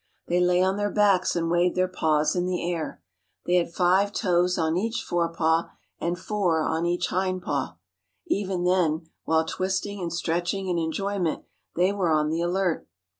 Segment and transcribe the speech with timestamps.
[0.27, 3.03] They lay on their backs and waved their paws in the air.
[3.45, 7.77] They had five toes on each fore paw and four on each hind paw.
[8.25, 11.45] Even then, while twisting and stretching in enjoyment,
[11.75, 12.87] they were on the alert.